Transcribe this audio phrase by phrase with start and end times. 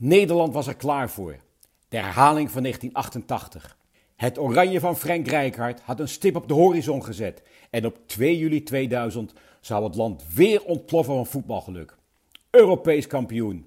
[0.00, 1.36] Nederland was er klaar voor.
[1.88, 3.78] De herhaling van 1988.
[4.16, 7.42] Het oranje van Frank Rijkaard had een stip op de horizon gezet.
[7.70, 11.96] En op 2 juli 2000 zou het land weer ontploffen van voetbalgeluk.
[12.50, 13.66] Europees kampioen.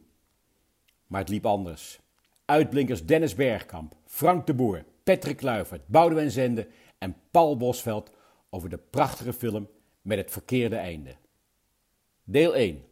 [1.07, 1.99] Maar het liep anders.
[2.45, 6.67] Uitblinkers Dennis Bergkamp, Frank de Boer, Patrick Kluivert, Boudewijn Zende
[6.97, 8.11] en Paul Bosveld
[8.49, 9.69] over de prachtige film
[10.01, 11.15] met het verkeerde einde.
[12.23, 12.83] Deel 1.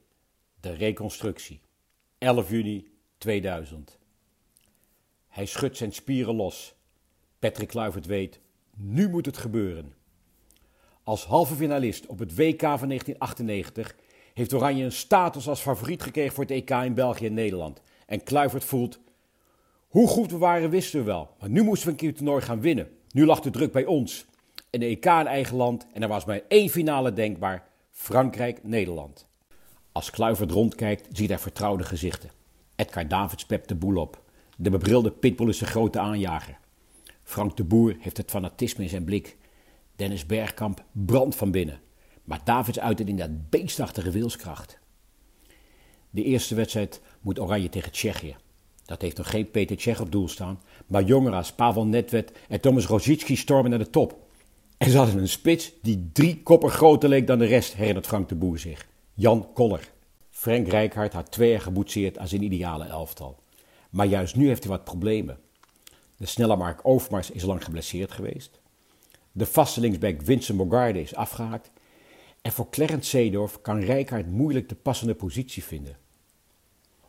[0.59, 1.61] De reconstructie.
[2.17, 3.97] 11 juni 2000.
[5.27, 6.75] Hij schudt zijn spieren los.
[7.39, 8.39] Patrick Kluivert weet,
[8.75, 9.93] nu moet het gebeuren.
[11.03, 13.95] Als halve finalist op het WK van 1998
[14.33, 17.81] heeft Oranje een status als favoriet gekregen voor het EK in België en Nederland.
[18.05, 18.99] En Kluivert voelt,
[19.87, 22.41] hoe goed we waren wisten we wel, maar nu moesten we een keer het toernooi
[22.41, 22.89] gaan winnen.
[23.11, 24.25] Nu lag de druk bij ons.
[24.69, 29.27] En de EK in eigen land en er was maar één finale denkbaar, Frankrijk-Nederland.
[29.91, 32.38] Als Kluivert rondkijkt, ziet hij vertrouwde gezichten.
[32.79, 34.21] Edgar Davids pept de boel op.
[34.57, 36.57] De bebrilde pitbull is de grote aanjager.
[37.23, 39.37] Frank de Boer heeft het fanatisme in zijn blik.
[39.95, 41.79] Dennis Bergkamp brandt van binnen.
[42.23, 44.79] Maar Davids uit het in dat beestachtige wilskracht.
[46.09, 48.35] De eerste wedstrijd moet Oranje tegen Tsjechië.
[48.85, 50.61] Dat heeft nog geen Peter Tsjech op doel staan.
[50.87, 54.17] Maar jongeren als Pavel Nedved en Thomas Rosicki stormen naar de top.
[54.77, 58.35] En hadden een spits die drie koppen groter leek dan de rest, herinnert Frank de
[58.35, 58.87] Boer zich.
[59.13, 59.97] Jan Koller.
[60.39, 63.39] Frank Rijkaard had twee jaar geboetseerd aan zijn ideale elftal.
[63.89, 65.39] Maar juist nu heeft hij wat problemen.
[66.17, 68.59] De snelle Mark Overmars is lang geblesseerd geweest.
[69.31, 71.71] De vaste linksback Vincent Bogarde is afgehaakt.
[72.41, 75.97] En voor Clarence Seedorf kan Rijkaard moeilijk de passende positie vinden.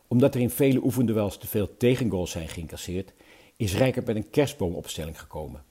[0.07, 3.13] Omdat er in vele oefenduels te veel tegengoals zijn geïncasseerd,
[3.55, 5.63] is Rijkaard met een kerstboomopstelling gekomen.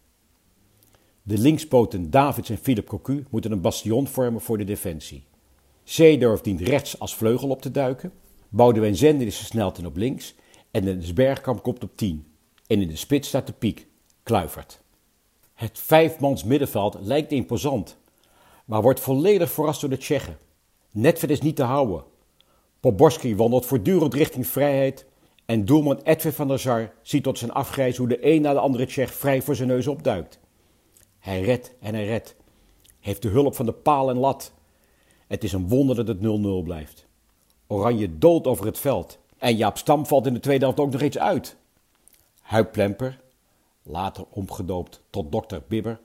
[1.23, 5.29] De linkspoten Davids en Philip Cocu moeten een bastion vormen voor de defensie.
[5.91, 8.13] Seedorf dient rechts als vleugel op te duiken.
[8.49, 10.35] Boudewijn Zender is versneld en op links.
[10.71, 12.27] En Dennis Bergkamp komt op 10.
[12.67, 13.87] En in de spits staat de piek,
[14.23, 14.83] Kluivert.
[15.55, 17.97] Het vijfmans middenveld lijkt imposant,
[18.65, 20.39] maar wordt volledig verrast door de Tsjechen.
[20.91, 22.05] Netvet is niet te houden.
[22.81, 25.07] Poborski wandelt voortdurend richting vrijheid
[25.47, 28.59] en doelman Edwin van der Sar ziet tot zijn afgrijs hoe de een na de
[28.59, 30.41] andere Tsjech vrij voor zijn neus opduikt.
[31.19, 32.37] Hij redt en hij redt.
[33.01, 34.53] Heeft de hulp van de paal en lat.
[35.31, 37.07] Het is een wonder dat het 0-0 blijft.
[37.67, 39.19] Oranje doolt over het veld.
[39.39, 41.57] En Jaap Stam valt in de tweede helft ook nog eens uit.
[42.41, 43.21] Huip Plemper,
[43.83, 46.01] later omgedoopt tot dokter Bibber,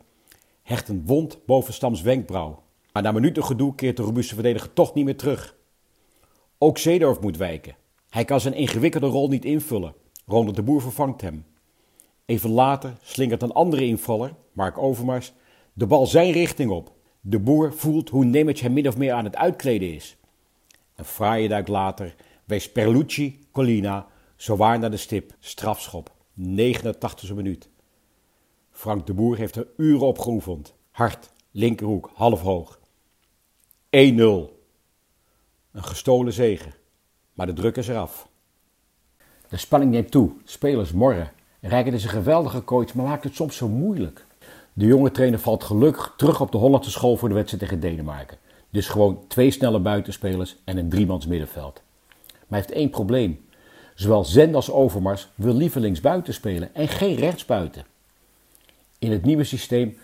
[0.64, 2.64] hecht een wond boven Stams wenkbrauw.
[2.92, 5.56] Maar na minuten gedoe keert de robuuste verdediger toch niet meer terug.
[6.58, 7.76] Ook Zeedorf moet wijken.
[8.10, 9.94] Hij kan zijn ingewikkelde rol niet invullen.
[10.26, 11.46] Ronald de Boer vervangt hem.
[12.26, 15.34] Even later slingert een andere invaller, Mark Overmars,
[15.74, 16.95] de bal zijn richting op.
[17.28, 20.18] De boer voelt hoe Nemec hem min of meer aan het uitkleden is.
[20.96, 27.70] Een fraaie duik later wees Perlucci Colina zowaar naar de stip, strafschop, 89e minuut.
[28.72, 30.74] Frank de Boer heeft er uren op geoefend.
[30.92, 32.80] Hard, linkerhoek, half hoog.
[32.80, 32.80] 1-0.
[33.90, 34.54] Een
[35.72, 36.74] gestolen zegen,
[37.34, 38.28] maar de druk is eraf.
[39.50, 41.32] De spanning neemt toe, spelers morren.
[41.62, 44.25] Rijken is een geweldige coach, maar maakt het soms zo moeilijk.
[44.78, 48.38] De jonge trainer valt gelukkig terug op de Hollandse school voor de wedstrijd tegen Denemarken.
[48.70, 51.82] Dus gewoon twee snelle buitenspelers en een driemans middenveld.
[52.32, 53.46] Maar hij heeft één probleem.
[53.94, 57.86] Zowel Zend als Overmars wil liever linksbuiten spelen en geen rechtsbuiten.
[59.00, 59.98] In het nieuwe systeem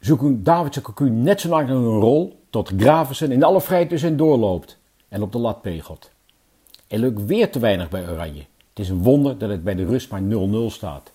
[0.00, 4.16] zoeken Davids en Cocu net zo lang een rol tot Gravensen in alle vrijheid dus
[4.16, 4.78] doorloopt
[5.08, 6.10] en op de lat pegelt.
[6.86, 8.44] Er lukt weer te weinig bij Oranje.
[8.68, 10.24] Het is een wonder dat het bij de rust maar 0-0
[10.66, 11.12] staat.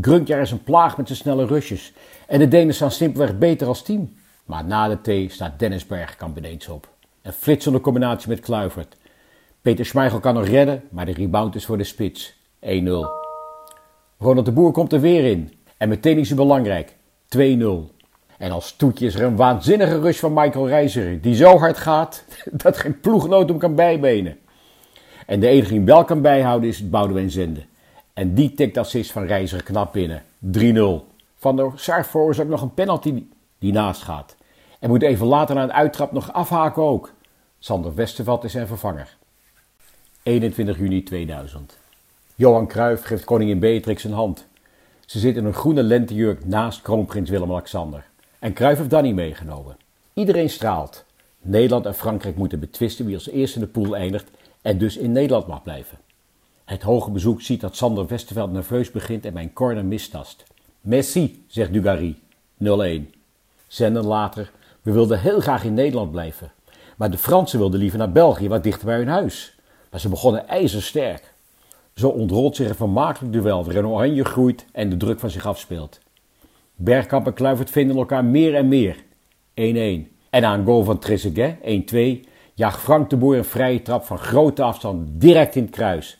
[0.00, 1.92] Grunkjaar is een plaag met zijn snelle rushes.
[2.26, 4.12] En de Denen staan simpelweg beter als team.
[4.44, 6.88] Maar na de T staat Dennis Bergkamp ineens op.
[7.22, 8.96] Een flitsende combinatie met Kluivert.
[9.60, 12.36] Peter Schmeichel kan nog redden, maar de rebound is voor de spits.
[12.60, 12.68] 1-0.
[14.18, 15.52] Ronald de Boer komt er weer in.
[15.76, 16.96] En meteen is hij belangrijk.
[17.36, 17.38] 2-0.
[18.38, 21.20] En als toetje is er een waanzinnige rush van Michael Reiziger.
[21.20, 22.24] Die zo hard gaat
[22.62, 24.38] dat geen ploegnoot hem kan bijbenen.
[25.26, 27.60] En de enige die wel kan bijhouden is Boudewijn Zende.
[28.20, 30.22] En die tikt assist van Reiziger knap binnen.
[30.40, 30.78] 3-0.
[31.38, 33.24] Van der Sar veroorzaakt nog een penalty
[33.58, 34.36] die naast gaat.
[34.78, 37.12] En moet even later na een uittrap nog afhaken ook.
[37.58, 39.16] Sander Westerveld is zijn vervanger.
[40.22, 41.78] 21 juni 2000.
[42.34, 44.46] Johan Cruijff geeft koningin Beatrix een hand.
[45.06, 48.04] Ze zit in een groene lentejurk naast kroonprins Willem-Alexander.
[48.38, 49.76] En Cruijff heeft Danny meegenomen.
[50.14, 51.04] Iedereen straalt.
[51.38, 54.30] Nederland en Frankrijk moeten betwisten wie als eerste in de pool eindigt
[54.62, 55.98] en dus in Nederland mag blijven.
[56.70, 60.44] Het hoge bezoek ziet dat Sander Westerveld nerveus begint en mijn corner mistast.
[60.80, 62.18] Messi, zegt Dugarry.
[62.64, 62.66] 0-1.
[63.66, 64.50] Zenden later,
[64.82, 66.52] we wilden heel graag in Nederland blijven.
[66.96, 69.58] Maar de Fransen wilden liever naar België, wat dichter bij hun huis.
[69.90, 71.34] Maar ze begonnen ijzersterk.
[71.94, 76.00] Zo ontrolt zich een vermakelijk duel waarin Oranje groeit en de druk van zich afspeelt.
[76.74, 78.96] Bergkamp en Kluivert vinden elkaar meer en meer.
[78.96, 79.02] 1-1.
[80.30, 81.56] En aan goal van Trezeguet,
[82.24, 86.19] 1-2, jaagt Frank de Boer een vrije trap van grote afstand direct in het kruis.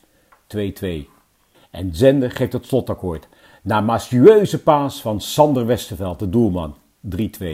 [0.57, 1.07] 2-2.
[1.71, 3.27] En Zender geeft het slotakkoord.
[3.61, 6.75] Na mastueuze paas van Sander Westerveld, de doelman.
[7.17, 7.45] 3-2.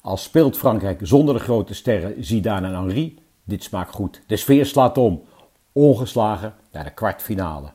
[0.00, 4.22] Al speelt Frankrijk zonder de grote sterren Zidane en Henry, dit smaakt goed.
[4.26, 5.24] De sfeer slaat om.
[5.72, 7.72] Ongeslagen naar de kwartfinale.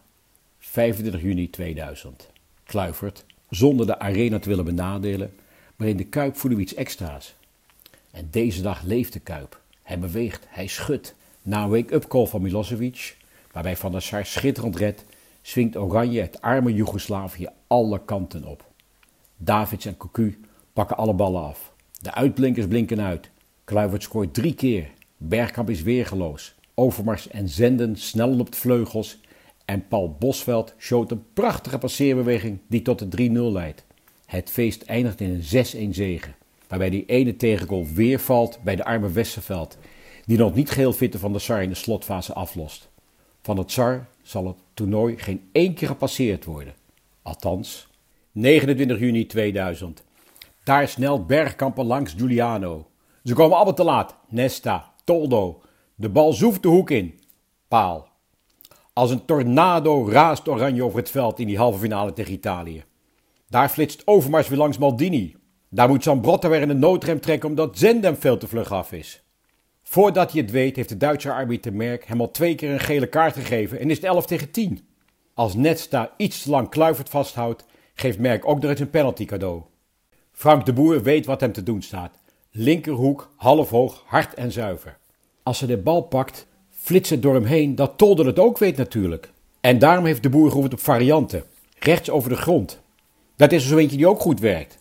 [0.59, 2.29] 25 juni 2000.
[2.63, 5.35] Kluivert, zonder de arena te willen benadelen,
[5.75, 7.35] maar in de Kuip voelen we iets extra's.
[8.11, 9.59] En deze dag leeft de Kuip.
[9.83, 11.15] Hij beweegt, hij schudt.
[11.41, 13.17] Na een wake-up call van Milosevic,
[13.55, 15.05] waarbij Van der Sar schitterend redt,
[15.41, 18.65] swingt Oranje het arme Joegoslavië alle kanten op.
[19.37, 20.39] Davids en Cocu
[20.73, 21.73] pakken alle ballen af.
[22.01, 23.29] De uitblinkers blinken uit.
[23.63, 24.89] Kluivert scoort drie keer.
[25.17, 26.55] Bergkamp is weergeloos.
[26.73, 29.19] Overmars en Zenden snellen op de vleugels.
[29.65, 33.85] En Paul Bosveld showt een prachtige passeerbeweging die tot de 3-0 leidt.
[34.25, 36.29] Het feest eindigt in een 6-1 zege.
[36.67, 39.77] Waarbij die ene tegengoal weer valt bij de arme Westerveld.
[40.25, 42.93] Die nog niet geheel fitte van de Sar in de slotfase aflost.
[43.45, 46.73] Van het Sar zal het toernooi geen één keer gepasseerd worden.
[47.21, 47.87] Althans,
[48.31, 50.03] 29 juni 2000.
[50.63, 52.87] Daar snelt Bergkampen langs Giuliano.
[53.23, 54.15] Ze komen allemaal te laat.
[54.29, 55.61] Nesta, Toldo.
[55.95, 57.19] De bal zoeft de hoek in.
[57.67, 58.07] Paal.
[58.93, 62.83] Als een tornado raast Oranje over het veld in die halve finale tegen Italië.
[63.49, 65.35] Daar flitst Overmars weer langs Maldini.
[65.69, 69.24] Daar moet Zambrotta weer in de noodrem trekken omdat Zendem veel te vlug af is.
[69.87, 73.07] Voordat hij het weet heeft de Duitse arbiter Merk hem al twee keer een gele
[73.07, 74.87] kaart gegeven en is het 11 tegen 10.
[75.33, 79.61] Als Netsta iets te lang Kluivert vasthoudt, geeft Merk ook nog eens een penalty cadeau.
[80.31, 82.17] Frank de Boer weet wat hem te doen staat.
[82.51, 84.97] Linkerhoek, half hoog, hard en zuiver.
[85.43, 88.77] Als ze de bal pakt, flitst het door hem heen dat Tolder het ook weet
[88.77, 89.31] natuurlijk.
[89.61, 91.43] En daarom heeft de boer gehoord op varianten.
[91.79, 92.81] Rechts over de grond.
[93.35, 94.77] Dat is er zo eentje die ook goed werkt.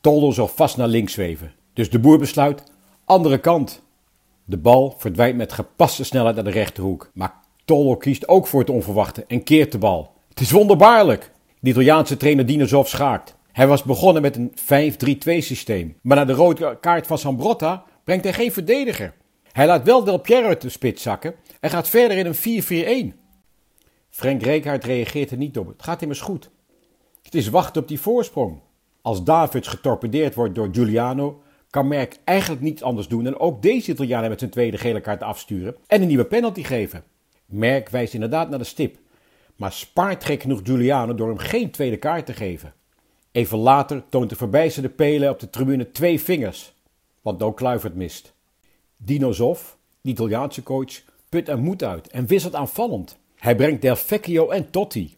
[0.00, 1.52] Tolder zal vast naar links zweven.
[1.72, 2.62] Dus de boer besluit,
[3.04, 3.82] andere kant.
[4.44, 7.10] De bal verdwijnt met gepaste snelheid naar de rechterhoek.
[7.14, 7.34] Maar
[7.64, 10.12] Tolder kiest ook voor het onverwachte en keert de bal.
[10.28, 11.30] Het is wonderbaarlijk.
[11.60, 13.36] De Italiaanse trainer Dinozov schaakt.
[13.52, 14.52] Hij was begonnen met een
[15.40, 15.96] 5-3-2 systeem.
[16.02, 19.14] Maar na de rode kaart van Sambrotta brengt hij geen verdediger.
[19.52, 23.18] Hij laat wel Del Piero uit de spits zakken en gaat verder in een 4-4-1.
[24.10, 25.66] Frank Rijkaard reageert er niet op.
[25.66, 26.50] Het gaat immers goed.
[27.22, 28.60] Het is wachten op die voorsprong.
[29.02, 31.42] Als Davids getorpedeerd wordt door Giuliano,
[31.74, 35.22] kan Merck eigenlijk niets anders doen dan ook deze Italianen met zijn tweede gele kaart
[35.22, 37.04] afsturen en een nieuwe penalty geven.
[37.46, 38.98] Merck wijst inderdaad naar de stip,
[39.56, 42.74] maar spaart gek genoeg Giuliano door hem geen tweede kaart te geven.
[43.32, 46.74] Even later toont de verbijsterde Pele op de tribune twee vingers,
[47.22, 48.34] want ook Kluivert mist.
[48.96, 53.18] Dino Zoff, de Italiaanse coach, put er moed uit en wisselt aanvallend.
[53.36, 55.16] Hij brengt Del Vecchio en Totti.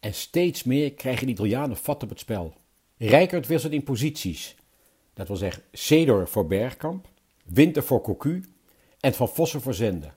[0.00, 2.54] En steeds meer krijgen de Italianen vat op het spel.
[2.96, 4.56] Rijkert wisselt in posities.
[5.14, 7.08] Dat wil zeggen Cedor voor Bergkamp,
[7.44, 8.44] Winter voor Cocu
[9.00, 10.10] en Van Vossen voor Zende.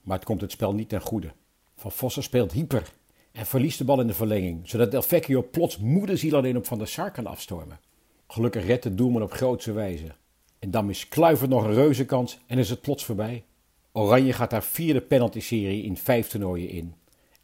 [0.00, 1.32] Maar het komt het spel niet ten goede.
[1.76, 2.92] Van Vossen speelt hyper
[3.32, 6.78] en verliest de bal in de verlenging, zodat Del Vecchio plots moederziel alleen op Van
[6.78, 7.80] der Sar kan afstormen.
[8.26, 10.14] Gelukkig redt de doelman op grootse wijze.
[10.58, 13.44] En dan is Kluivert nog een reuze kans en is het plots voorbij.
[13.92, 16.94] Oranje gaat haar vierde penalty-serie in vijf toernooien in.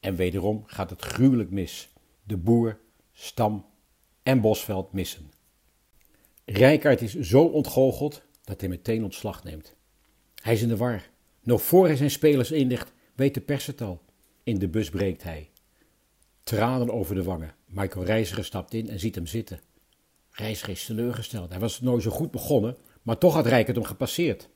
[0.01, 1.89] En wederom gaat het gruwelijk mis.
[2.23, 2.79] De Boer,
[3.13, 3.65] Stam
[4.23, 5.31] en Bosveld missen.
[6.49, 9.75] Rijkaard is zo ontgoocheld dat hij meteen ontslag neemt.
[10.43, 11.09] Hij is in de war.
[11.43, 14.03] Nog voor hij zijn spelers inlicht, weet de pers het al.
[14.43, 15.51] In de bus breekt hij.
[16.43, 17.55] Tranen over de wangen.
[17.67, 19.61] Michael Reiziger stapt in en ziet hem zitten.
[20.31, 21.51] Reiziger is teleurgesteld.
[21.51, 24.49] Hij was nooit zo goed begonnen, maar toch had Rijkaard hem gepasseerd.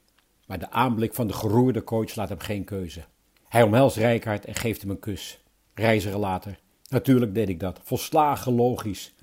[0.47, 3.05] Maar de aanblik van de geroerde coach laat hem geen keuze.
[3.49, 5.41] Hij omhelst Rijkaard en geeft hem een kus.
[5.75, 6.61] Reiziger later.
[6.89, 7.81] Natuurlijk deed ik dat.
[7.83, 9.15] Volslagen logisch.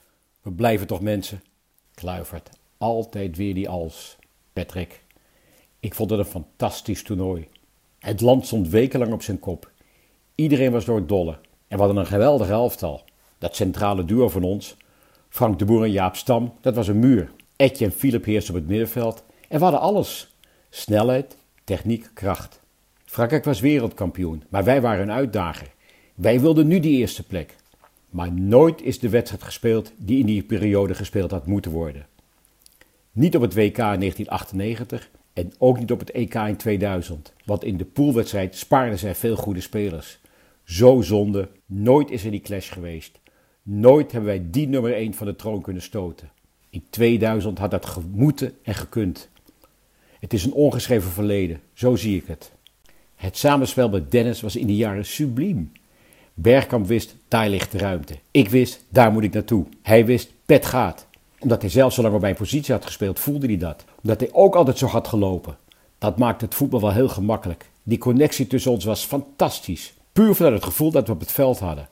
[0.41, 1.41] We blijven toch mensen.
[1.97, 2.49] Kluivert.
[2.77, 4.17] Altijd weer die als.
[4.53, 5.03] Patrick.
[5.79, 7.47] Ik vond het een fantastisch toernooi.
[7.99, 9.71] Het land stond wekenlang op zijn kop.
[10.35, 11.37] Iedereen was door het dolle.
[11.67, 13.03] En we hadden een geweldige elftal.
[13.37, 14.75] Dat centrale duo van ons,
[15.29, 17.31] Frank de Boer en Jaap Stam, dat was een muur.
[17.55, 19.23] Etje en Philip heersten op het middenveld.
[19.49, 20.35] En we hadden alles.
[20.69, 22.59] Snelheid, techniek, kracht.
[23.05, 25.67] Frankrijk was wereldkampioen, maar wij waren een uitdager.
[26.15, 27.55] Wij wilden nu die eerste plek.
[28.09, 32.07] Maar nooit is de wedstrijd gespeeld die in die periode gespeeld had moeten worden.
[33.11, 37.63] Niet op het WK in 1998 en ook niet op het EK in 2000, want
[37.63, 40.19] in de poolwedstrijd spaarden zij veel goede spelers.
[40.63, 43.19] Zo zonde, nooit is er die clash geweest.
[43.61, 46.29] Nooit hebben wij die nummer 1 van de troon kunnen stoten.
[46.69, 49.29] In 2000 had dat gemoeten en gekund.
[50.19, 52.51] Het is een ongeschreven verleden, zo zie ik het.
[53.15, 55.71] Het samenspel met Dennis was in die jaren subliem.
[56.39, 58.15] Bergkamp wist, daar ligt de ruimte.
[58.31, 59.65] Ik wist, daar moet ik naartoe.
[59.81, 61.07] Hij wist, pet gaat.
[61.39, 63.85] Omdat hij zelf zo lang op mijn positie had gespeeld, voelde hij dat.
[64.01, 65.57] Omdat hij ook altijd zo had gelopen.
[65.97, 67.69] Dat maakte het voetbal wel heel gemakkelijk.
[67.83, 69.93] Die connectie tussen ons was fantastisch.
[70.11, 71.87] Puur vanuit het gevoel dat we op het veld hadden.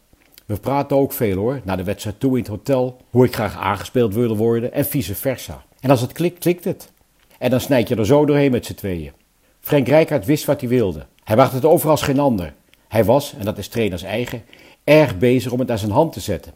[0.45, 3.57] We praten ook veel hoor, na de wedstrijd toe in het hotel, hoe ik graag
[3.57, 5.63] aangespeeld wilde worden en vice versa.
[5.79, 6.91] En als het klikt, klikt het.
[7.37, 9.11] En dan snijd je er zo doorheen met z'n tweeën.
[9.59, 11.05] Frank Rijkaard wist wat hij wilde.
[11.23, 12.53] Hij wachtte het over als geen ander.
[12.87, 14.43] Hij was, en dat is trainers eigen,
[14.83, 16.53] erg bezig om het aan zijn hand te zetten.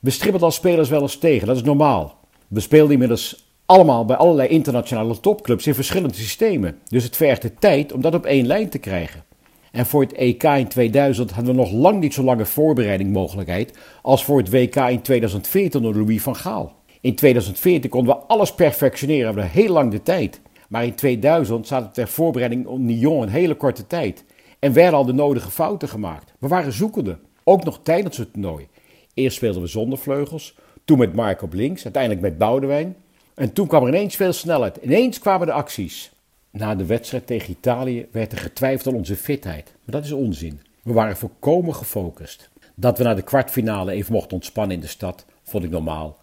[0.00, 2.18] We stribbelden als spelers wel eens tegen, dat is normaal.
[2.48, 6.78] We speelden inmiddels allemaal bij allerlei internationale topclubs in verschillende systemen.
[6.88, 9.24] Dus het vergde tijd om dat op één lijn te krijgen.
[9.72, 13.78] En voor het EK in 2000 hadden we nog lang niet zo lange voorbereiding mogelijkheid
[14.02, 16.72] als voor het WK in 2014 door Louis van Gaal.
[17.00, 20.40] In 2014 konden we alles perfectioneren, we hadden heel lang de tijd.
[20.68, 24.24] Maar in 2000 zat het ter voorbereiding om Nyon een hele korte tijd.
[24.64, 26.32] En werden al de nodige fouten gemaakt.
[26.38, 28.68] We waren zoekende, ook nog tijdens het toernooi.
[29.14, 32.96] Eerst speelden we zonder vleugels, toen met Mark op links, uiteindelijk met Boudewijn.
[33.34, 34.76] En toen kwam er ineens veel snelheid.
[34.76, 36.12] Ineens kwamen de acties.
[36.50, 39.64] Na de wedstrijd tegen Italië werd er getwijfeld aan onze fitheid.
[39.64, 40.60] Maar dat is onzin.
[40.82, 42.50] We waren volkomen gefocust.
[42.74, 46.18] Dat we naar de kwartfinale even mochten ontspannen in de stad, vond ik normaal.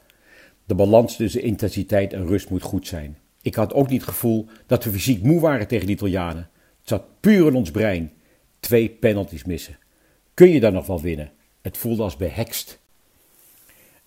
[0.66, 3.18] De balans tussen intensiteit en rust moet goed zijn.
[3.42, 6.50] Ik had ook niet het gevoel dat we fysiek moe waren tegen de Italianen.
[6.80, 8.12] Het zat puur in ons brein.
[8.62, 9.78] Twee penalties missen.
[10.34, 11.32] Kun je daar nog wel winnen?
[11.62, 12.80] Het voelde als behekst.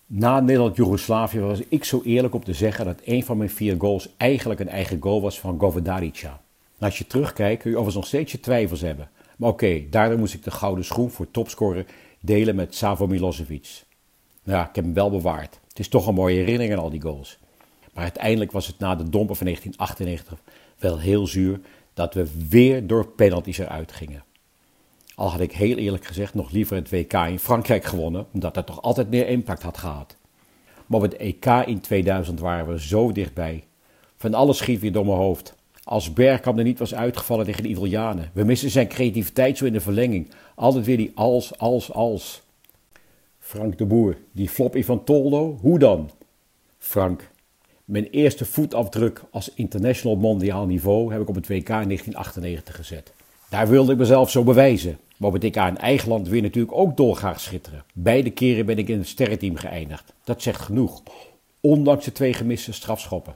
[0.05, 4.09] Na Nederland-Jugoslavië was ik zo eerlijk om te zeggen dat een van mijn vier goals
[4.17, 6.41] eigenlijk een eigen goal was van Govedarica.
[6.79, 9.09] Als je terugkijkt kun je overigens nog steeds je twijfels hebben.
[9.37, 11.85] Maar oké, daardoor moest ik de gouden schoen voor topscorer
[12.19, 13.83] delen met Savo Milosevic.
[14.43, 15.59] Nou ja, ik heb hem wel bewaard.
[15.67, 17.37] Het is toch een mooie herinnering aan al die goals.
[17.93, 20.39] Maar uiteindelijk was het na de domper van 1998
[20.77, 21.59] wel heel zuur
[21.93, 24.24] dat we weer door penalties eruit gingen.
[25.15, 28.65] Al had ik heel eerlijk gezegd nog liever het WK in Frankrijk gewonnen, omdat dat
[28.65, 30.15] toch altijd meer impact had gehad.
[30.85, 33.63] Maar op het EK in 2000 waren we zo dichtbij.
[34.17, 35.55] Van alles schiet weer door mijn hoofd.
[35.83, 38.29] Als Bergkamp er niet was uitgevallen tegen de Italianen.
[38.33, 40.31] We missen zijn creativiteit zo in de verlenging.
[40.55, 42.41] Altijd weer die als, als, als.
[43.39, 46.09] Frank de Boer, die floppy van Toldo, hoe dan?
[46.77, 47.29] Frank,
[47.85, 53.13] mijn eerste voetafdruk als international mondiaal niveau heb ik op het WK in 1998 gezet.
[53.55, 54.97] Daar wilde ik mezelf zo bewijzen.
[55.17, 57.83] Maar op het in eigen land weer natuurlijk ook dolgraag schitteren.
[57.93, 60.13] Beide keren ben ik in het sterrenteam geëindigd.
[60.23, 61.03] Dat zegt genoeg.
[61.61, 63.35] Ondanks de twee gemiste strafschoppen.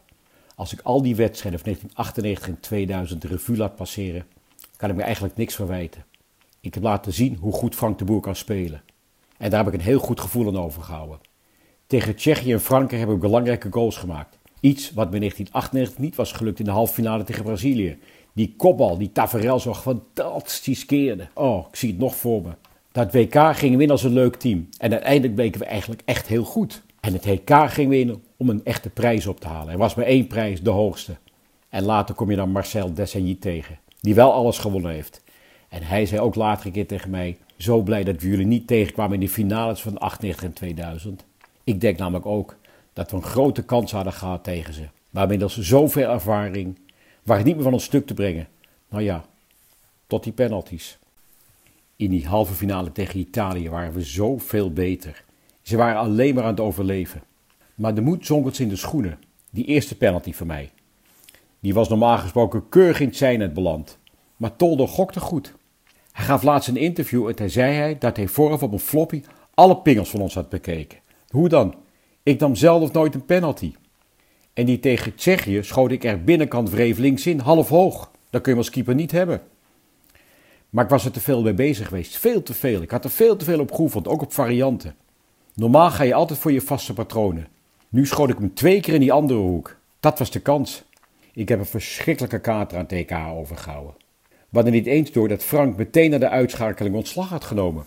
[0.56, 4.26] Als ik al die wedstrijden van 1998 en 2000 de revue laat passeren,
[4.76, 6.06] kan ik me eigenlijk niks verwijten.
[6.60, 8.82] Ik heb laten zien hoe goed Frank de Boer kan spelen.
[9.38, 11.20] En daar heb ik een heel goed gevoel aan overgehouden.
[11.88, 14.38] Tegen Tsjechië en Frankrijk heb ik belangrijke goals gemaakt.
[14.60, 17.98] Iets wat me in 1998 niet was gelukt in de halve finale tegen Brazilië.
[18.39, 21.27] Die kopbal, die Taferel zo fantastisch keerde.
[21.34, 22.50] Oh, ik zie het nog voor me.
[22.91, 24.69] Dat WK gingen we als een leuk team.
[24.77, 26.81] En uiteindelijk bleken we eigenlijk echt heel goed.
[27.00, 29.74] En het WK ging in om een echte prijs op te halen.
[29.74, 31.17] Er was maar één prijs, de hoogste.
[31.69, 35.24] En later kom je dan Marcel Desailly tegen, die wel alles gewonnen heeft.
[35.69, 38.67] En hij zei ook later een keer tegen mij: Zo blij dat we jullie niet
[38.67, 41.25] tegenkwamen in de finales van 98 en 2000.
[41.63, 42.55] Ik denk namelijk ook
[42.93, 44.88] dat we een grote kans hadden gehad tegen ze.
[45.10, 46.77] Maar inmiddels zoveel ervaring,
[47.24, 48.48] waren niet meer van ons stuk te brengen.
[48.90, 49.26] Nou ja,
[50.08, 50.98] tot die penalties.
[51.96, 55.24] In die halve finale tegen Italië waren we zoveel beter.
[55.62, 57.24] Ze waren alleen maar aan het overleven.
[57.76, 59.20] Maar de moed zonk ons in de schoenen.
[59.50, 60.72] Die eerste penalty van mij.
[61.60, 63.98] Die was normaal gesproken keurig in het zijnet beland.
[64.38, 65.54] Maar Toldo gokte goed.
[66.12, 69.24] Hij gaf laatst een interview en hij zei hij dat hij vooraf op een floppy
[69.54, 71.00] alle pingels van ons had bekeken.
[71.30, 71.76] Hoe dan?
[72.24, 73.74] Ik nam zelf nooit een penalty.
[74.60, 78.12] En die tegen Tsjechië schoot ik er binnenkant wreef links in, half hoog.
[78.30, 79.42] Dat kun je als keeper niet hebben.
[80.70, 82.18] Maar ik was er te veel mee bezig geweest.
[82.18, 82.82] Veel te veel.
[82.82, 84.96] Ik had er veel te veel op geoefend, ook op varianten.
[85.54, 87.48] Normaal ga je altijd voor je vaste patronen.
[87.89, 89.75] Nu schoot ik hem twee keer in die andere hoek.
[90.00, 90.84] Dat was de kans.
[91.34, 93.94] Ik heb een verschrikkelijke kater aan TK overgehouden.
[94.30, 97.86] We hadden niet eens door dat Frank meteen na de uitschakeling ontslag had genomen.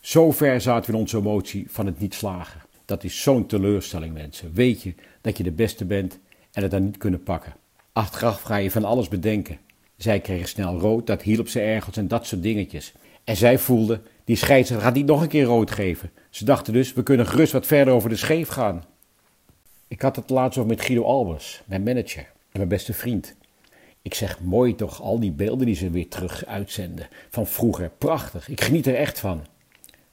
[0.00, 2.61] Zo ver zaten we in onze emotie van het niet slagen.
[2.92, 4.52] Dat is zo'n teleurstelling, mensen.
[4.54, 6.18] Weet je dat je de beste bent
[6.52, 7.54] en het dan niet kunnen pakken.
[7.92, 9.58] Achteraf ga je van alles bedenken.
[9.96, 12.92] Zij kregen snel rood, dat hielp ze ergens en dat soort dingetjes.
[13.24, 16.10] En zij voelden, die scheidsrechter gaat niet nog een keer rood geven.
[16.30, 18.84] Ze dachten dus, we kunnen gerust wat verder over de scheef gaan.
[19.88, 23.34] Ik had het laatst over met Guido Albers, mijn manager en mijn beste vriend.
[24.02, 27.08] Ik zeg, mooi toch, al die beelden die ze weer terug uitzenden.
[27.30, 28.48] Van vroeger, prachtig.
[28.48, 29.46] Ik geniet er echt van.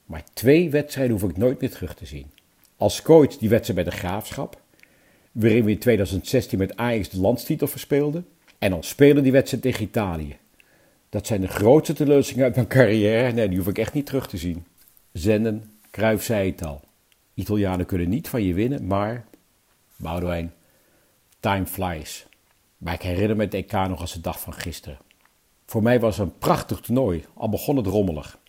[0.05, 2.38] Maar twee wedstrijden hoef ik nooit meer terug te zien.
[2.79, 4.62] Als coach die wedstrijd bij de Graafschap,
[5.31, 8.27] waarin we in 2016 met Ajax de landstitel verspeelden.
[8.59, 10.38] En als speler die wedstrijd tegen Italië.
[11.09, 13.31] Dat zijn de grootste teleurstellingen uit mijn carrière.
[13.31, 14.65] Nee, die hoef ik echt niet terug te zien.
[15.12, 15.71] zenden.
[15.91, 16.81] Cruijff zei het al.
[17.33, 19.25] Italianen kunnen niet van je winnen, maar,
[19.95, 20.53] Boudewijn,
[21.39, 22.25] time flies.
[22.77, 24.98] Maar ik herinner me het EK nog als de dag van gisteren.
[25.65, 28.39] Voor mij was het een prachtig toernooi, al begon het rommelig.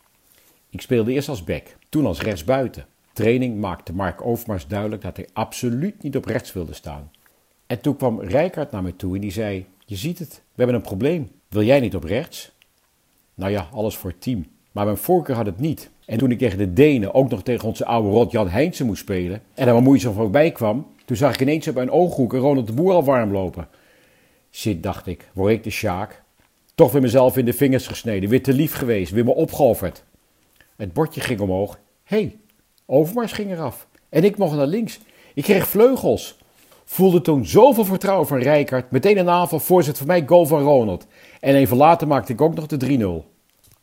[0.69, 2.87] Ik speelde eerst als back, toen als rechtsbuiten.
[3.13, 7.11] Training maakte Mark Overmars duidelijk dat hij absoluut niet op rechts wilde staan.
[7.67, 10.75] En toen kwam Rijkaard naar me toe en die zei: Je ziet het, we hebben
[10.77, 11.31] een probleem.
[11.49, 12.53] Wil jij niet op rechts?
[13.35, 14.47] Nou ja, alles voor het team.
[14.73, 15.91] Maar mijn voorkeur had het niet.
[16.05, 19.01] En toen ik tegen de Denen ook nog tegen onze oude rot Jan Heinze moest
[19.01, 22.73] spelen en er moeite voorbij kwam, toen zag ik ineens op mijn ooghoek Ronald de
[22.73, 23.69] Boer al warm lopen.
[24.51, 26.23] Zit, dacht ik, word ik de Sjaak?
[26.75, 30.05] Toch weer mezelf in de vingers gesneden, weer te lief geweest, weer me opgeofferd.
[30.77, 31.79] Het bordje ging omhoog.
[32.05, 32.37] Hé, hey,
[32.93, 33.87] Overmars ging eraf.
[34.09, 35.01] En ik mocht naar links.
[35.35, 36.39] Ik kreeg vleugels.
[36.85, 38.91] Voelde toen zoveel vertrouwen van Rijkaard.
[38.91, 41.07] Meteen een aanval, voorzet van mij, goal van Ronald.
[41.41, 43.27] En even later maakte ik ook nog de 3-0.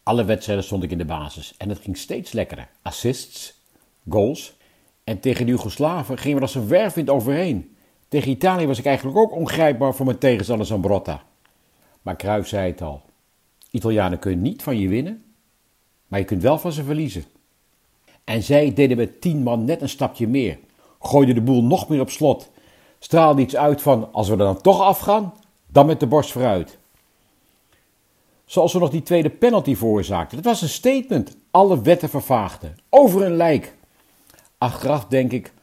[0.04, 2.68] Alle wedstrijden stond ik in de basis en het ging steeds lekkerder.
[2.82, 3.62] Assists,
[4.10, 4.56] goals.
[5.04, 7.76] En tegen de Joegoslaven gingen we als een werfwind overheen.
[8.08, 11.24] Tegen Italië was ik eigenlijk ook ongrijpbaar voor mijn tegenstander Zambrotta.
[12.02, 13.02] Maar Cruijff zei het al.
[13.72, 15.24] Italianen kunnen niet van je winnen,
[16.08, 17.24] maar je kunt wel van ze verliezen.
[18.28, 20.58] En zij deden met tien man net een stapje meer.
[21.00, 22.50] Gooiden de boel nog meer op slot.
[23.00, 25.34] Straalde iets uit van, als we er dan toch afgaan,
[25.68, 26.78] dan met de borst vooruit.
[28.46, 30.38] Zoals we nog die tweede penalty veroorzaakten.
[30.38, 31.36] Dat was een statement.
[31.52, 32.78] Alle wetten vervaagden.
[32.90, 33.76] Over een lijk.
[34.58, 35.54] Achteraf denk ik,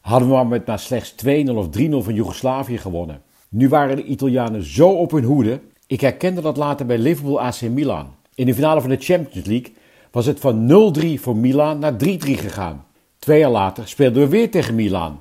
[0.00, 3.22] hadden we maar met maar slechts 2-0 of 3-0 van Joegoslavië gewonnen.
[3.48, 5.60] Nu waren de Italianen zo op hun hoede.
[5.86, 8.14] Ik herkende dat later bij Liverpool AC Milan.
[8.34, 9.72] In de finale van de Champions League
[10.10, 12.84] was het van 0-3 voor Milan naar 3-3 gegaan.
[13.18, 15.20] Twee jaar later speelden we weer tegen Milan.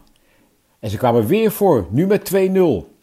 [0.80, 2.36] En ze kwamen weer voor, nu met 2-0.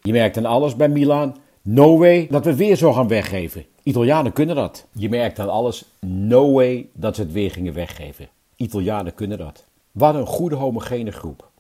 [0.02, 3.64] Je merkt aan alles bij Milan, no way dat we weer zo gaan weggeven.
[3.83, 4.87] Italianen kunnen dat.
[4.93, 8.28] Je merkt aan alles, no way dat ze het weer gingen weggeven.
[8.57, 9.64] Italianen kunnen dat.
[9.93, 11.50] Wat een goede homogene groep.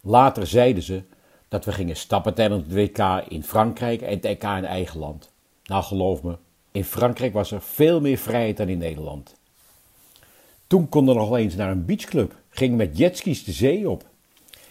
[0.00, 1.02] Later zeiden ze
[1.48, 5.32] dat we gingen stappen tijdens het WK in Frankrijk en het EK in eigen land.
[5.64, 6.36] Nou geloof me,
[6.72, 9.34] in Frankrijk was er veel meer vrijheid dan in Nederland.
[10.74, 14.04] Toen konden we nog eens naar een beachclub, gingen met jetskis de zee op.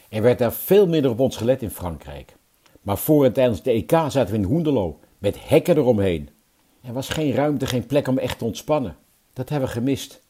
[0.10, 2.36] Er werd daar veel minder op ons gelet in Frankrijk.
[2.82, 6.30] Maar voor en tijdens de EK zaten we in Hoenderlo, met hekken eromheen.
[6.82, 8.96] Er was geen ruimte, geen plek om echt te ontspannen.
[9.34, 10.22] Dat hebben we gemist.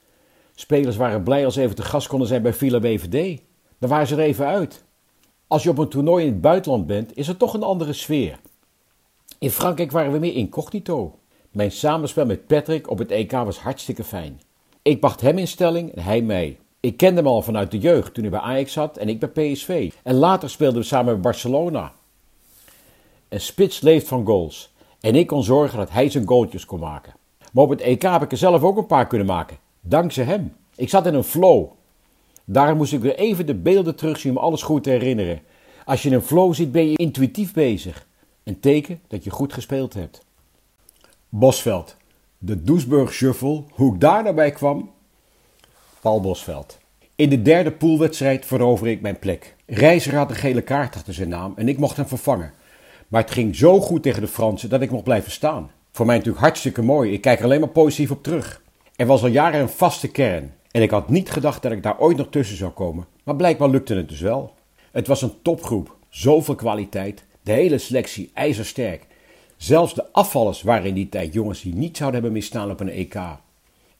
[0.55, 3.41] Spelers waren blij als ze even te gast konden zijn bij Villa BVD.
[3.79, 4.83] Dan waren ze er even uit.
[5.47, 8.39] Als je op een toernooi in het buitenland bent, is er toch een andere sfeer.
[9.39, 11.19] In Frankrijk waren we meer incognito.
[11.51, 14.39] Mijn samenspel met Patrick op het EK was hartstikke fijn.
[14.83, 16.57] Ik bracht hem in stelling en hij mij.
[16.79, 19.29] Ik kende hem al vanuit de jeugd toen hij bij Ajax zat en ik bij
[19.29, 19.91] PSV.
[20.03, 21.93] En later speelden we samen bij Barcelona.
[23.29, 24.73] Een spits leeft van goals.
[24.99, 27.13] En ik kon zorgen dat hij zijn goaltjes kon maken.
[27.51, 29.57] Maar op het EK heb ik er zelf ook een paar kunnen maken.
[29.81, 30.55] Dankzij hem.
[30.75, 31.65] Ik zat in een flow.
[32.45, 35.41] Daarom moest ik weer even de beelden terugzien om alles goed te herinneren.
[35.85, 38.07] Als je in een flow zit, ben je intuïtief bezig.
[38.43, 40.25] Een teken dat je goed gespeeld hebt.
[41.29, 41.95] Bosveld.
[42.45, 43.63] De Doesburg Shuffle.
[43.71, 44.91] Hoe ik daar naar bij kwam?
[46.01, 46.77] Paul Bosveld.
[47.15, 49.55] In de derde poolwedstrijd verover ik mijn plek.
[49.65, 52.53] Reiziger had een gele kaart achter zijn naam en ik mocht hem vervangen.
[53.07, 55.71] Maar het ging zo goed tegen de Fransen dat ik mocht blijven staan.
[55.91, 57.13] Voor mij natuurlijk hartstikke mooi.
[57.13, 58.61] Ik kijk er alleen maar positief op terug.
[58.95, 60.53] Er was al jaren een vaste kern.
[60.71, 63.05] En ik had niet gedacht dat ik daar ooit nog tussen zou komen.
[63.23, 64.53] Maar blijkbaar lukte het dus wel.
[64.91, 65.95] Het was een topgroep.
[66.09, 67.23] Zoveel kwaliteit.
[67.41, 69.07] De hele selectie ijzersterk.
[69.63, 72.89] Zelfs de afvallers waren in die tijd jongens die niet zouden hebben misstaan op een
[72.89, 73.13] EK.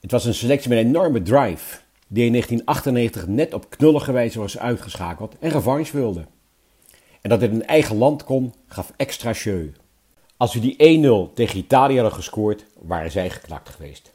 [0.00, 1.78] Het was een selectie met een enorme drive.
[2.06, 6.24] Die in 1998 net op knullige wijze was uitgeschakeld en revanche wilde.
[7.20, 9.70] En dat het in eigen land kon, gaf extra jeu.
[10.36, 14.14] Als we die 1-0 tegen Italië hadden gescoord, waren zij geknakt geweest.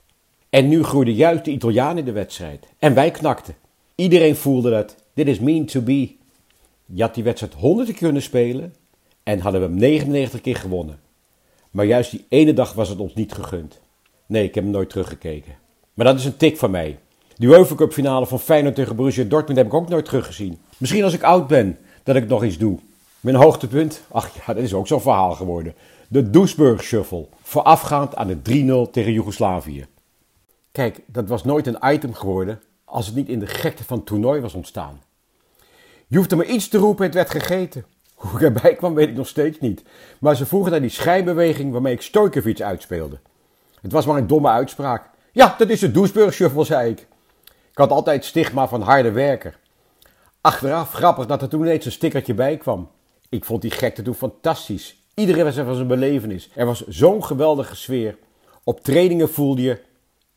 [0.50, 2.68] En nu groeide juist de Italiaan in de wedstrijd.
[2.80, 3.56] En wij knakten.
[3.96, 4.96] Iedereen voelde dat.
[5.14, 6.16] Dit is mean to be.
[6.86, 8.76] Je had die wedstrijd 100 keer kunnen spelen
[9.24, 11.08] en hadden we hem 99 keer gewonnen.
[11.72, 13.80] Maar juist die ene dag was het ons niet gegund.
[14.26, 15.54] Nee, ik heb hem nooit teruggekeken.
[15.94, 17.00] Maar dat is een tik van mij.
[17.36, 20.60] Die UEFA Cup finale van Feyenoord tegen Borussia Dortmund heb ik ook nooit teruggezien.
[20.78, 22.80] Misschien als ik oud ben, dat ik nog iets doe.
[23.20, 24.02] Mijn hoogtepunt?
[24.12, 25.74] Ach ja, dat is ook zo'n verhaal geworden.
[26.08, 29.86] De Doesburg Shuffle, voorafgaand aan de 3-0 tegen Joegoslavië.
[30.72, 34.06] Kijk, dat was nooit een item geworden als het niet in de gekte van het
[34.06, 35.02] toernooi was ontstaan.
[36.08, 37.86] Je hoefde maar iets te roepen, het werd gegeten.
[38.20, 39.84] Hoe ik erbij kwam, weet ik nog steeds niet.
[40.20, 43.20] Maar ze vroegen naar die schijnbeweging waarmee ik Stojkovic uitspeelde.
[43.82, 45.10] Het was maar een domme uitspraak.
[45.32, 47.00] Ja, dat is de Doesburg Shuffle, zei ik.
[47.72, 49.60] Ik had altijd stigma van harde werker.
[50.42, 52.90] Achteraf grappig dat er toen ineens een stickertje bij kwam.
[53.30, 55.04] Ik vond die gekte toen fantastisch.
[55.14, 56.50] Iedereen was er van zijn belevenis.
[56.56, 58.18] Er was zo'n geweldige sfeer.
[58.64, 59.82] Op trainingen voelde je,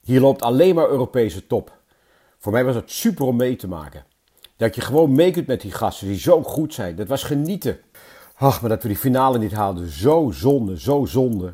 [0.00, 1.78] hier loopt alleen maar Europese top.
[2.38, 4.04] Voor mij was het super om mee te maken.
[4.56, 6.96] Dat je gewoon mee kunt met die gasten die zo goed zijn.
[6.96, 7.78] Dat was genieten.
[8.34, 9.88] Ach, maar dat we die finale niet haalden.
[9.88, 11.50] Zo zonde, zo zonde.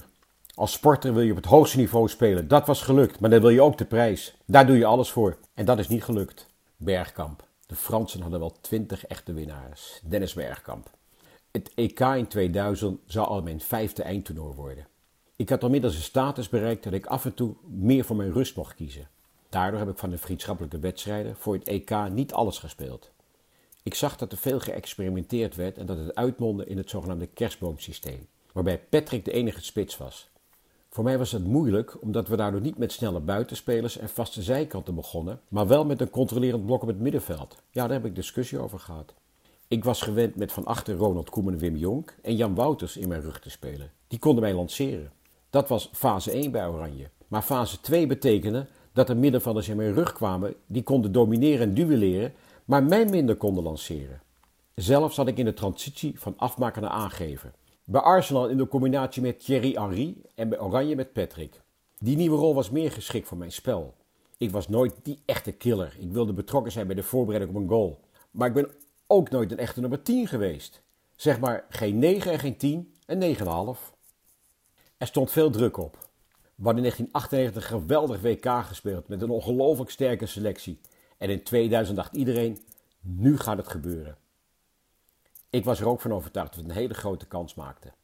[0.55, 2.49] Als sporter wil je op het hoogste niveau spelen.
[2.49, 4.37] Dat was gelukt, maar dan wil je ook de prijs.
[4.47, 5.37] Daar doe je alles voor.
[5.55, 6.47] En dat is niet gelukt.
[6.77, 7.47] Bergkamp.
[7.67, 10.01] De Fransen hadden wel twintig echte winnaars.
[10.05, 10.91] Dennis Bergkamp.
[11.51, 14.87] Het EK in 2000 zou al mijn vijfde eindtoernooi worden.
[15.37, 18.57] Ik had inmiddels een status bereikt dat ik af en toe meer voor mijn rust
[18.57, 19.09] mocht kiezen.
[19.49, 23.11] Daardoor heb ik van de vriendschappelijke wedstrijden voor het EK niet alles gespeeld.
[23.83, 28.27] Ik zag dat er veel geëxperimenteerd werd en dat het uitmondde in het zogenaamde kerstboomsysteem,
[28.53, 30.29] waarbij Patrick de enige spits was.
[30.91, 34.95] Voor mij was het moeilijk, omdat we daardoor niet met snelle buitenspelers en vaste zijkanten
[34.95, 37.57] begonnen, maar wel met een controlerend blok op het middenveld.
[37.71, 39.15] Ja, daar heb ik discussie over gehad.
[39.69, 43.09] Ik was gewend met van achter Ronald Koeman en Wim Jonk en Jan Wouters in
[43.09, 43.93] mijn rug te spelen.
[44.09, 45.13] Die konden mij lanceren.
[45.51, 47.11] Dat was fase 1 bij Oranje.
[47.29, 48.67] Maar fase 2 betekende
[48.99, 52.33] dat er middenvelders in mijn rug kwamen die konden domineren en duelleren,
[52.65, 54.21] maar mij minder konden lanceren.
[54.75, 57.53] Zelf zat ik in de transitie van afmaken naar aangeven.
[57.85, 61.61] Bij Arsenal in de combinatie met Thierry Henry en bij Oranje met Patrick.
[61.99, 63.95] Die nieuwe rol was meer geschikt voor mijn spel.
[64.37, 65.97] Ik was nooit die echte killer.
[65.99, 68.01] Ik wilde betrokken zijn bij de voorbereiding op een goal.
[68.31, 68.71] Maar ik ben
[69.07, 70.83] ook nooit een echte nummer 10 geweest.
[71.17, 73.43] Zeg maar geen 9 en geen 10, een 9,5.
[74.97, 76.08] Er stond veel druk op.
[76.63, 80.81] Hadden in 1998 een geweldig WK gespeeld met een ongelooflijk sterke selectie.
[81.19, 82.59] En in 2000 dacht iedereen,
[83.01, 84.17] nu gaat het gebeuren.
[85.51, 87.95] Ik was er ook van overtuigd dat we een hele grote kans maakten.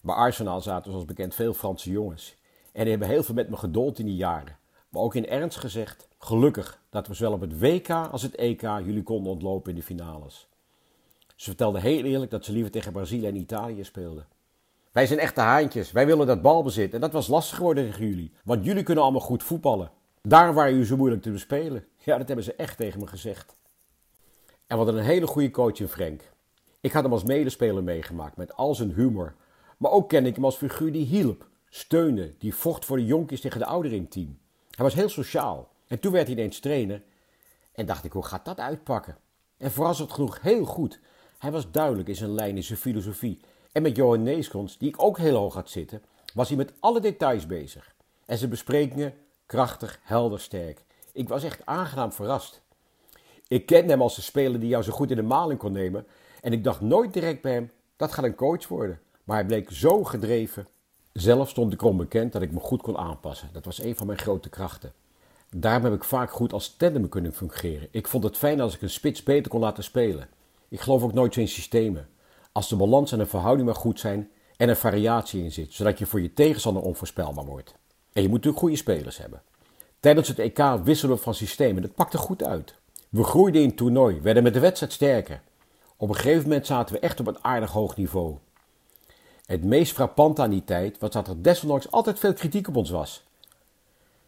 [0.00, 2.36] Bij Arsenal zaten zoals bekend veel Franse jongens.
[2.72, 4.58] En die hebben heel veel met me geduld in die jaren.
[4.88, 8.60] Maar ook in ernst gezegd, gelukkig dat we zowel op het WK als het EK
[8.60, 10.48] jullie konden ontlopen in de finales.
[11.36, 14.26] Ze vertelden heel eerlijk dat ze liever tegen Brazilië en Italië speelden.
[14.92, 16.94] Wij zijn echte haantjes, wij willen dat balbezit.
[16.94, 19.90] En dat was lastig geworden tegen jullie, want jullie kunnen allemaal goed voetballen.
[20.22, 21.84] Daarom waren jullie zo moeilijk te bespelen.
[21.98, 23.56] Ja, dat hebben ze echt tegen me gezegd.
[24.66, 26.22] En hadden een hele goede coach in Frank.
[26.80, 29.34] Ik had hem als medespeler meegemaakt met al zijn humor.
[29.76, 33.40] Maar ook ken ik hem als figuur die hielp, steunde, die vocht voor de jonkies
[33.40, 34.38] tegen de ouderen in team.
[34.70, 35.72] Hij was heel sociaal.
[35.86, 37.02] En toen werd hij ineens trainer.
[37.72, 39.16] En dacht ik, hoe gaat dat uitpakken?
[39.56, 41.00] En verrassend genoeg heel goed.
[41.38, 43.40] Hij was duidelijk in zijn lijn, in zijn filosofie.
[43.72, 46.02] En met Johan Neeskons, die ik ook heel hoog had zitten,
[46.34, 47.94] was hij met alle details bezig.
[48.26, 49.14] En zijn besprekingen
[49.46, 50.82] krachtig, helder, sterk.
[51.12, 52.60] Ik was echt aangenaam verrast.
[53.48, 56.06] Ik kende hem als de speler die jou zo goed in de maling kon nemen.
[56.40, 59.00] En ik dacht nooit direct bij hem, dat gaat een coach worden.
[59.24, 60.66] Maar hij bleek zo gedreven.
[61.12, 63.48] Zelf stond ik onbekend dat ik me goed kon aanpassen.
[63.52, 64.92] Dat was een van mijn grote krachten.
[65.56, 67.88] Daarom heb ik vaak goed als tandem kunnen fungeren.
[67.90, 70.28] Ik vond het fijn als ik een spits beter kon laten spelen.
[70.68, 72.08] Ik geloof ook nooit zo in systemen.
[72.52, 75.98] Als de balans en de verhouding maar goed zijn en er variatie in zit, zodat
[75.98, 77.74] je voor je tegenstander onvoorspelbaar wordt.
[78.12, 79.42] En je moet natuurlijk goede spelers hebben.
[80.00, 81.82] Tijdens het EK wisselen we van systemen.
[81.82, 82.74] Dat pakte goed uit.
[83.08, 85.42] We groeiden in toernooi, werden met de wedstrijd sterker.
[85.96, 88.36] Op een gegeven moment zaten we echt op een aardig hoog niveau.
[89.46, 92.90] Het meest frappante aan die tijd was dat er desondanks altijd veel kritiek op ons
[92.90, 93.24] was.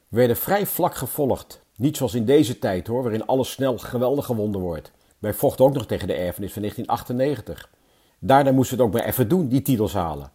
[0.08, 1.62] We werden vrij vlak gevolgd.
[1.76, 4.90] Niet zoals in deze tijd hoor, waarin alles snel geweldig gewonnen wordt.
[5.18, 7.70] Wij vochten ook nog tegen de erfenis van 1998.
[8.24, 10.30] Daarna moesten we het ook maar even doen, die titels halen.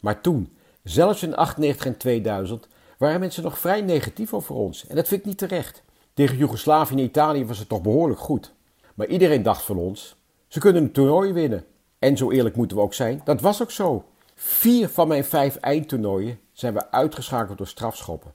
[0.00, 2.68] Maar toen, zelfs in 98 en 2000,
[2.98, 4.86] waren mensen nog vrij negatief over ons.
[4.86, 5.82] En dat vind ik niet terecht.
[6.14, 8.52] Tegen Joegoslavië en Italië was het toch behoorlijk goed.
[8.94, 10.16] Maar iedereen dacht van ons,
[10.48, 11.64] ze kunnen een toernooi winnen.
[11.98, 14.04] En zo eerlijk moeten we ook zijn, dat was ook zo.
[14.34, 18.32] Vier van mijn vijf eindtoernooien zijn we uitgeschakeld door strafschoppen.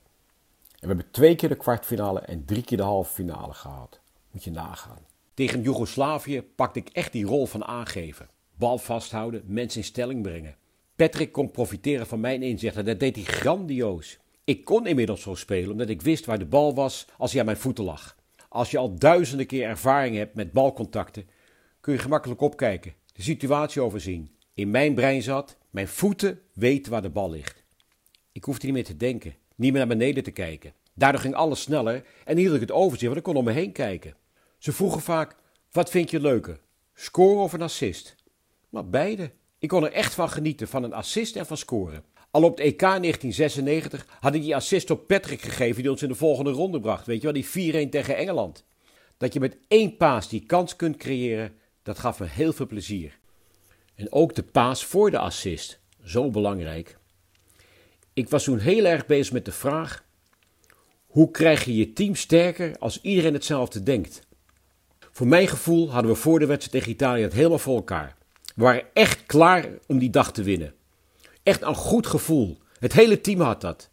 [0.62, 4.00] En we hebben twee keer de kwartfinale en drie keer de halve finale gehad.
[4.32, 5.06] Moet je nagaan.
[5.34, 8.28] Tegen Joegoslavië pakte ik echt die rol van aangeven.
[8.64, 10.56] Bal vasthouden, mensen in stelling brengen.
[10.96, 12.86] Patrick kon profiteren van mijn inzichten.
[12.86, 14.20] Dat deed hij grandioos.
[14.44, 17.46] Ik kon inmiddels zo spelen omdat ik wist waar de bal was als hij aan
[17.46, 18.18] mijn voeten lag.
[18.50, 21.30] Als je al duizenden keer ervaring hebt met balcontacten,
[21.80, 24.36] kun je gemakkelijk opkijken, de situatie overzien.
[24.54, 27.64] In mijn brein zat, mijn voeten weten waar de bal ligt.
[28.32, 30.74] Ik hoefde niet meer te denken, niet meer naar beneden te kijken.
[30.94, 33.72] Daardoor ging alles sneller en hield ik het overzicht, want ik kon om me heen
[33.72, 34.16] kijken.
[34.58, 35.36] Ze vroegen vaak:
[35.72, 36.60] wat vind je leuker,
[36.94, 38.22] scoren of een assist?
[38.74, 39.32] Maar beide.
[39.60, 42.04] Ik kon er echt van genieten, van een assist en van scoren.
[42.32, 46.08] Al op het EK 1996 had ik die assist op Patrick gegeven die ons in
[46.08, 47.06] de volgende ronde bracht.
[47.06, 48.66] Weet je wel, die 4-1 tegen Engeland.
[49.18, 53.20] Dat je met één paas die kans kunt creëren, dat gaf me heel veel plezier.
[53.96, 56.98] En ook de paas voor de assist, zo belangrijk.
[58.14, 60.06] Ik was toen heel erg bezig met de vraag:
[61.06, 64.22] hoe krijg je je team sterker als iedereen hetzelfde denkt?
[65.12, 68.22] Voor mijn gevoel hadden we voor de wedstrijd tegen Italië het helemaal voor elkaar.
[68.56, 70.74] We waren echt klaar om die dag te winnen.
[71.44, 72.58] Echt een goed gevoel.
[72.80, 73.90] Het hele team had dat.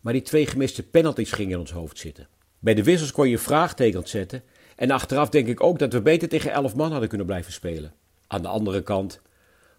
[0.00, 2.28] Maar die twee gemiste penalties gingen in ons hoofd zitten.
[2.58, 4.42] Bij de wissels kon je vraagtekens zetten.
[4.76, 7.94] En achteraf denk ik ook dat we beter tegen 11 man hadden kunnen blijven spelen.
[8.26, 9.20] Aan de andere kant,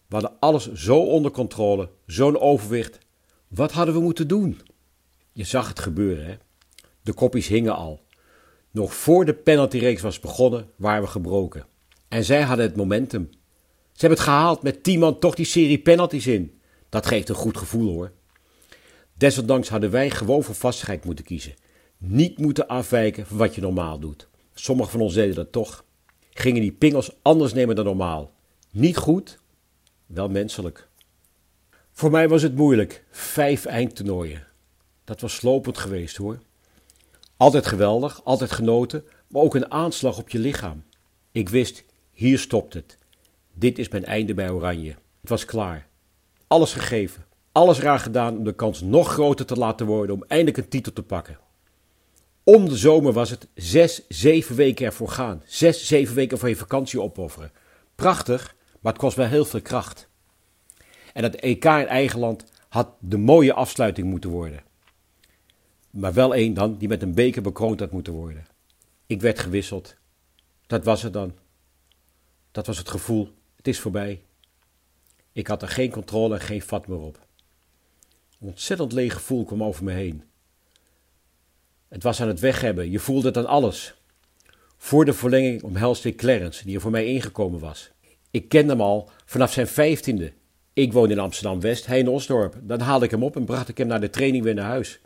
[0.08, 2.98] we hadden alles zo onder controle, zo'n overwicht.
[3.48, 4.62] Wat hadden we moeten doen?
[5.34, 6.36] Je zag het gebeuren, hè?
[7.02, 8.02] De koppies hingen al.
[8.72, 11.66] Nog voor de penaltyreeks was begonnen, waren we gebroken.
[12.08, 13.30] En zij hadden het momentum.
[13.98, 16.60] Ze hebben het gehaald met 10 man toch die serie penalties in.
[16.90, 18.12] Dat geeft een goed gevoel hoor.
[19.14, 21.54] Desondanks hadden wij gewoon voor vastigheid moeten kiezen.
[21.98, 24.28] Niet moeten afwijken van wat je normaal doet.
[24.54, 25.86] Sommigen van ons deden dat toch.
[26.34, 28.32] Gingen die pingels anders nemen dan normaal.
[28.72, 29.40] Niet goed,
[30.06, 30.88] wel menselijk.
[31.92, 33.04] Voor mij was het moeilijk.
[33.12, 34.48] Vijf eindtoernooien.
[35.04, 36.40] Dat was slopend geweest hoor.
[37.38, 40.84] Altijd geweldig, altijd genoten, maar ook een aanslag op je lichaam.
[41.32, 42.97] Ik wist, hier stopt het.
[43.60, 44.96] Dit is mijn einde bij Oranje.
[45.22, 45.88] Het was klaar.
[46.48, 50.58] Alles gegeven, alles eraan gedaan om de kans nog groter te laten worden om eindelijk
[50.58, 51.40] een titel te pakken.
[52.44, 55.44] Om de zomer was het zes, zeven weken ervoor gaan.
[55.46, 57.52] Zes, zeven weken van je vakantie opofferen.
[57.96, 60.10] Prachtig, maar het kost wel heel veel kracht.
[61.14, 64.64] En dat EK in eigen land had de mooie afsluiting moeten worden.
[65.90, 68.46] Maar wel één dan die met een beker bekroond had moeten worden.
[69.06, 69.96] Ik werd gewisseld.
[70.68, 71.34] Dat was het dan.
[72.52, 73.37] Dat was het gevoel.
[73.68, 74.22] Het is voorbij.
[75.32, 77.20] Ik had er geen controle en geen vat meer op.
[78.40, 80.24] Een ontzettend leeg gevoel kwam over me heen.
[81.88, 82.92] Het was aan het weghebben.
[82.92, 83.96] Je voelde het aan alles.
[84.78, 87.92] Voor de verlenging omhelste ik Clarence, die er voor mij ingekomen was.
[88.32, 90.34] Ik kende hem al vanaf zijn vijftiende.
[90.74, 92.56] Ik woonde in Amsterdam-West, hij in Osdorp.
[92.62, 95.00] Dan haalde ik hem op en bracht ik hem naar de training weer naar huis.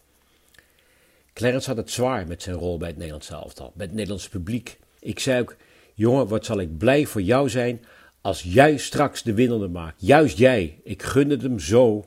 [1.34, 4.80] Clarence had het zwaar met zijn rol bij het Nederlands elftal, met het Nederlands publiek.
[5.00, 5.56] Ik zei ook,
[5.93, 7.86] jongen, wat zal ik blij voor jou zijn
[8.21, 10.01] als jij straks de winnende maakt.
[10.01, 10.79] Juist jij.
[10.84, 12.05] Ik gunde het hem zo.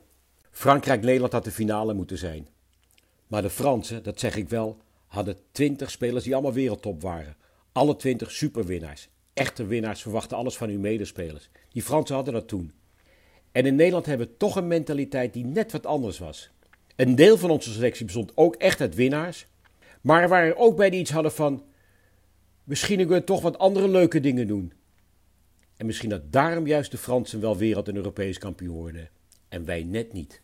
[0.51, 2.49] Frankrijk-Nederland had de finale moeten zijn.
[3.27, 7.37] Maar de Fransen, dat zeg ik wel, hadden twintig spelers die allemaal wereldtop waren.
[7.73, 9.09] Alle twintig superwinnaars.
[9.33, 11.51] Echte winnaars verwachten alles van hun medespelers.
[11.73, 12.73] Die Fransen hadden dat toen.
[13.53, 16.51] En in Nederland hebben we toch een mentaliteit die net wat anders was.
[16.97, 19.47] Een deel van onze selectie bestond ook echt uit winnaars.
[20.01, 21.63] Maar er ook bij die iets hadden van.
[22.65, 24.73] Misschien kunnen we toch wat andere leuke dingen doen.
[25.77, 29.11] En misschien dat daarom juist de Fransen wel wereld- en Europees kampioen worden.
[29.49, 30.43] En wij net niet.